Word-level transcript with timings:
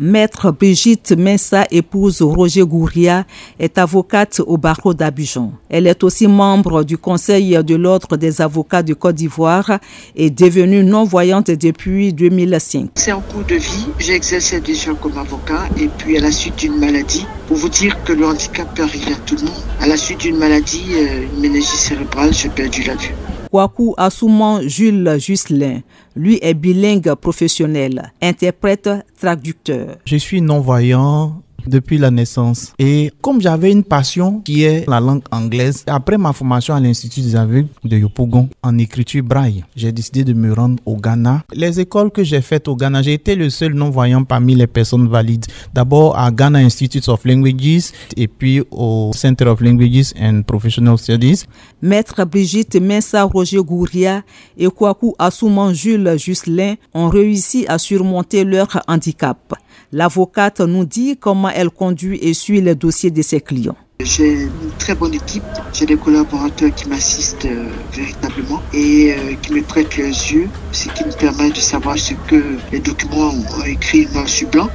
Maître 0.00 0.52
Brigitte 0.52 1.12
Mensa, 1.16 1.64
épouse 1.70 2.22
Roger 2.22 2.62
Gouria, 2.62 3.24
est 3.58 3.78
avocate 3.78 4.40
au 4.46 4.56
barreau 4.56 4.94
d'Abidjan. 4.94 5.52
Elle 5.68 5.86
est 5.86 6.04
aussi 6.04 6.26
membre 6.26 6.84
du 6.84 6.96
Conseil 6.96 7.58
de 7.64 7.74
l'Ordre 7.74 8.16
des 8.16 8.40
avocats 8.40 8.82
de 8.82 8.94
Côte 8.94 9.16
d'Ivoire 9.16 9.78
et 10.14 10.30
devenue 10.30 10.84
non-voyante 10.84 11.50
depuis 11.50 12.12
2005. 12.12 12.90
C'est 12.94 13.10
un 13.10 13.20
cours 13.20 13.44
de 13.44 13.56
vie. 13.56 13.86
J'ai 13.98 14.14
exercé 14.14 14.60
déjà 14.60 14.92
comme 14.94 15.18
avocat 15.18 15.64
et 15.80 15.88
puis 15.88 16.16
à 16.16 16.20
la 16.20 16.30
suite 16.30 16.56
d'une 16.56 16.78
maladie, 16.78 17.26
pour 17.46 17.56
vous 17.56 17.68
dire 17.68 18.02
que 18.04 18.12
le 18.12 18.26
handicap 18.26 18.72
peut 18.74 18.82
arriver 18.82 19.12
à 19.12 19.16
tout 19.26 19.36
le 19.36 19.46
monde. 19.46 19.62
À 19.80 19.86
la 19.86 19.96
suite 19.96 20.20
d'une 20.20 20.36
maladie, 20.36 20.84
euh, 20.92 21.24
une 21.34 21.40
méningie 21.40 21.66
cérébrale, 21.66 22.32
j'ai 22.32 22.48
perdu 22.48 22.84
la 22.84 22.94
vue. 22.94 23.14
Kwaku 23.50 23.94
Assouman 23.96 24.60
Jules 24.68 25.16
Jusselin, 25.18 25.80
lui 26.18 26.38
est 26.42 26.54
bilingue 26.54 27.14
professionnel, 27.14 28.12
interprète, 28.20 28.90
traducteur. 29.18 29.96
Je 30.04 30.16
suis 30.16 30.42
non-voyant 30.42 31.42
depuis 31.66 31.98
la 31.98 32.10
naissance. 32.10 32.72
Et 32.78 33.12
comme 33.20 33.40
j'avais 33.40 33.70
une 33.70 33.84
passion 33.84 34.40
qui 34.40 34.62
est 34.62 34.88
la 34.88 35.00
langue 35.00 35.22
anglaise, 35.30 35.84
après 35.86 36.18
ma 36.18 36.32
formation 36.32 36.74
à 36.74 36.80
l'Institut 36.80 37.20
des 37.20 37.36
aveugles 37.36 37.68
de 37.84 37.96
Yopougon 37.98 38.48
en 38.62 38.78
écriture 38.78 39.22
braille, 39.22 39.64
j'ai 39.76 39.92
décidé 39.92 40.24
de 40.24 40.32
me 40.32 40.52
rendre 40.52 40.82
au 40.86 40.96
Ghana. 40.96 41.44
Les 41.52 41.80
écoles 41.80 42.10
que 42.10 42.24
j'ai 42.24 42.40
faites 42.40 42.68
au 42.68 42.76
Ghana, 42.76 43.02
j'ai 43.02 43.14
été 43.14 43.34
le 43.34 43.50
seul 43.50 43.74
non-voyant 43.74 44.24
parmi 44.24 44.54
les 44.54 44.66
personnes 44.66 45.08
valides. 45.08 45.46
D'abord 45.74 46.18
à 46.18 46.30
Ghana 46.30 46.60
Institute 46.60 47.08
of 47.08 47.24
Languages 47.24 47.92
et 48.16 48.28
puis 48.28 48.62
au 48.70 49.10
Center 49.14 49.46
of 49.46 49.60
Languages 49.60 50.12
and 50.20 50.42
Professional 50.46 50.98
Studies. 50.98 51.44
Maître 51.82 52.24
Brigitte 52.24 52.76
Mensa 52.80 53.24
Roger 53.24 53.58
Gouria 53.58 54.22
et 54.56 54.66
Kwaku 54.68 55.14
Assouman 55.18 55.72
Jules 55.72 56.18
Jusselin 56.18 56.74
ont 56.94 57.08
réussi 57.08 57.66
à 57.68 57.78
surmonter 57.78 58.44
leur 58.44 58.82
handicap. 58.88 59.54
L'avocate 59.90 60.60
nous 60.60 60.84
dit 60.84 61.16
comment 61.16 61.48
elle 61.48 61.70
conduit 61.70 62.18
et 62.20 62.34
suit 62.34 62.60
les 62.60 62.74
dossiers 62.74 63.10
de 63.10 63.22
ses 63.22 63.40
clients. 63.40 63.76
J'ai 64.00 64.42
une 64.42 64.70
très 64.78 64.94
bonne 64.94 65.14
équipe, 65.14 65.42
j'ai 65.72 65.86
des 65.86 65.96
collaborateurs 65.96 66.74
qui 66.74 66.88
m'assistent 66.88 67.46
euh, 67.46 67.70
véritablement 67.92 68.62
et 68.74 69.14
euh, 69.14 69.34
qui 69.40 69.54
me 69.54 69.62
prêtent 69.62 69.96
leurs 69.96 70.08
yeux, 70.08 70.48
ce 70.72 70.88
qui 70.90 71.04
me 71.04 71.12
permet 71.12 71.50
de 71.50 71.56
savoir 71.56 71.98
ce 71.98 72.12
que 72.28 72.58
les 72.70 72.80
documents 72.80 73.30
ont 73.30 73.64
écrit 73.64 74.06
noir 74.12 74.28
sur 74.28 74.50
blanc, 74.50 74.68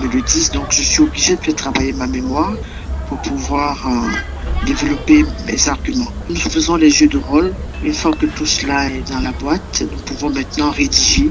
me 0.00 0.06
le 0.06 0.20
disent, 0.20 0.52
donc 0.52 0.66
je 0.70 0.82
suis 0.82 1.02
obligé 1.02 1.36
de 1.36 1.40
faire 1.40 1.56
travailler 1.56 1.94
ma 1.94 2.06
mémoire 2.06 2.52
pour 3.08 3.18
pouvoir 3.22 3.84
euh, 3.88 4.66
développer 4.66 5.24
mes 5.46 5.68
arguments. 5.68 6.12
Nous 6.28 6.36
faisons 6.36 6.76
les 6.76 6.90
jeux 6.90 7.08
de 7.08 7.18
rôle, 7.18 7.54
une 7.82 7.94
fois 7.94 8.12
que 8.12 8.26
tout 8.26 8.46
cela 8.46 8.90
est 8.90 9.10
dans 9.10 9.20
la 9.20 9.32
boîte, 9.32 9.82
nous 9.90 9.98
pouvons 10.04 10.28
maintenant 10.30 10.70
rédiger 10.70 11.30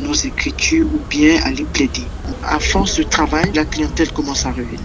nos 0.00 0.14
écritures 0.14 0.86
ou 0.86 0.98
bien 1.08 1.40
aller 1.44 1.66
plaider. 1.72 2.04
À 2.44 2.58
force 2.58 2.98
de 2.98 3.02
travail, 3.04 3.50
la 3.54 3.64
clientèle 3.64 4.10
commence 4.12 4.46
à 4.46 4.50
revenir. 4.50 4.80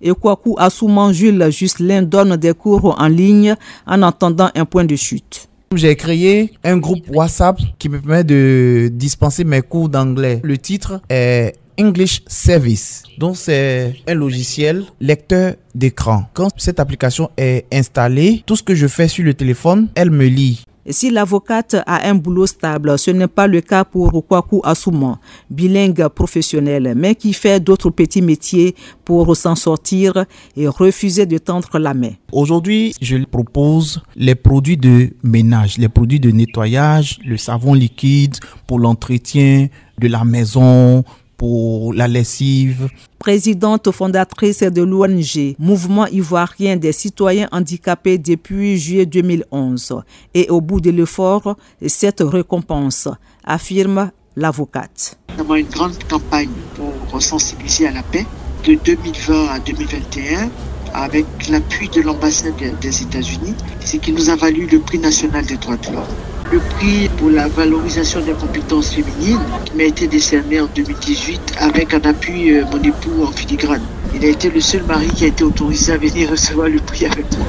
Et 0.00 0.10
Kwaku 0.12 0.56
Assouman 0.58 1.12
Jules 1.12 1.50
Jusselin 1.50 2.02
donne 2.02 2.36
des 2.36 2.54
cours 2.54 2.96
en 2.98 3.06
ligne 3.08 3.54
en 3.86 4.02
attendant 4.02 4.50
un 4.54 4.64
point 4.64 4.84
de 4.84 4.96
chute. 4.96 5.48
J'ai 5.74 5.96
créé 5.96 6.52
un 6.64 6.76
groupe 6.76 7.08
WhatsApp 7.08 7.58
qui 7.78 7.88
me 7.88 8.00
permet 8.00 8.24
de 8.24 8.90
dispenser 8.92 9.44
mes 9.44 9.62
cours 9.62 9.88
d'anglais. 9.88 10.40
Le 10.42 10.58
titre 10.58 11.00
est 11.08 11.54
English 11.78 12.22
Service. 12.26 13.04
Donc 13.18 13.36
c'est 13.36 13.94
un 14.06 14.14
logiciel 14.14 14.84
lecteur 15.00 15.54
d'écran. 15.74 16.24
Quand 16.34 16.48
cette 16.56 16.80
application 16.80 17.30
est 17.36 17.66
installée, 17.72 18.42
tout 18.44 18.56
ce 18.56 18.62
que 18.62 18.74
je 18.74 18.86
fais 18.86 19.08
sur 19.08 19.24
le 19.24 19.34
téléphone, 19.34 19.88
elle 19.94 20.10
me 20.10 20.26
lit. 20.26 20.64
Si 20.88 21.10
l'avocate 21.10 21.76
a 21.86 22.08
un 22.08 22.16
boulot 22.16 22.46
stable, 22.46 22.98
ce 22.98 23.12
n'est 23.12 23.28
pas 23.28 23.46
le 23.46 23.60
cas 23.60 23.84
pour 23.84 24.26
Kwaku 24.26 24.60
Assouman, 24.64 25.18
bilingue 25.48 26.08
professionnel, 26.08 26.94
mais 26.96 27.14
qui 27.14 27.32
fait 27.32 27.60
d'autres 27.60 27.90
petits 27.90 28.20
métiers 28.20 28.74
pour 29.04 29.36
s'en 29.36 29.54
sortir 29.54 30.24
et 30.56 30.66
refuser 30.66 31.24
de 31.24 31.38
tendre 31.38 31.78
la 31.78 31.94
main. 31.94 32.12
Aujourd'hui, 32.32 32.94
je 33.00 33.16
propose 33.18 34.02
les 34.16 34.34
produits 34.34 34.76
de 34.76 35.10
ménage, 35.22 35.78
les 35.78 35.88
produits 35.88 36.18
de 36.18 36.32
nettoyage, 36.32 37.20
le 37.24 37.36
savon 37.36 37.74
liquide 37.74 38.36
pour 38.66 38.80
l'entretien 38.80 39.68
de 40.00 40.08
la 40.08 40.24
maison, 40.24 41.04
pour 41.42 41.92
la 41.92 42.06
lessive. 42.06 42.88
Présidente 43.18 43.90
fondatrice 43.90 44.62
de 44.62 44.80
l'ONG 44.80 45.56
Mouvement 45.58 46.06
ivoirien 46.06 46.76
des 46.76 46.92
citoyens 46.92 47.48
handicapés 47.50 48.16
depuis 48.16 48.78
juillet 48.78 49.06
2011. 49.06 50.02
Et 50.34 50.48
au 50.50 50.60
bout 50.60 50.80
de 50.80 50.92
l'effort, 50.92 51.56
cette 51.84 52.20
récompense, 52.20 53.08
affirme 53.42 54.12
l'avocate. 54.36 55.18
Nous 55.34 55.40
avons 55.42 55.56
une 55.56 55.66
grande 55.66 55.98
campagne 56.08 56.48
pour 56.76 57.20
sensibiliser 57.20 57.88
à 57.88 57.90
la 57.90 58.04
paix 58.04 58.24
de 58.64 58.76
2020 58.76 59.48
à 59.48 59.58
2021 59.58 60.48
avec 60.94 61.26
l'appui 61.50 61.88
de 61.88 62.02
l'ambassade 62.02 62.54
des 62.80 63.02
États-Unis, 63.02 63.56
ce 63.84 63.96
qui 63.96 64.12
nous 64.12 64.30
a 64.30 64.36
valu 64.36 64.68
le 64.70 64.78
prix 64.78 65.00
national 65.00 65.44
des 65.44 65.56
droits 65.56 65.76
de 65.76 65.86
l'homme 65.86 66.31
le 66.52 66.58
prix 66.58 67.08
pour 67.16 67.30
la 67.30 67.48
valorisation 67.48 68.20
des 68.20 68.32
compétences 68.32 68.90
féminines 68.90 69.40
m'a 69.74 69.84
été 69.84 70.06
décerné 70.06 70.60
en 70.60 70.68
2018 70.74 71.54
avec 71.58 71.94
un 71.94 72.00
appui 72.02 72.52
euh, 72.52 72.64
mon 72.70 72.82
époux 72.82 73.22
en 73.22 73.32
filigrane. 73.32 73.80
Il 74.14 74.22
a 74.24 74.28
été 74.28 74.50
le 74.50 74.60
seul 74.60 74.82
mari 74.84 75.08
qui 75.08 75.24
a 75.24 75.28
été 75.28 75.44
autorisé 75.44 75.92
à 75.92 75.96
venir 75.96 76.30
recevoir 76.30 76.68
le 76.68 76.78
prix 76.78 77.06
avec 77.06 77.24
moi. 77.38 77.46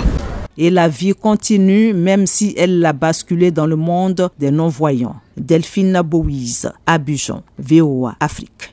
Et 0.58 0.70
la 0.70 0.88
vie 0.88 1.14
continue 1.14 1.94
même 1.94 2.26
si 2.26 2.54
elle 2.58 2.80
l'a 2.80 2.94
basculé 2.94 3.52
dans 3.52 3.66
le 3.66 3.76
monde 3.76 4.30
des 4.40 4.52
non-voyants. 4.52 5.16
Delphine 5.36 6.02
Bowies, 6.02 6.62
Abidjan, 6.86 7.44
VOA 7.60 8.16
Afrique. 8.22 8.70